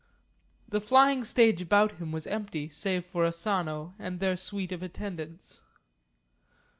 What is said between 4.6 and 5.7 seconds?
of attendants.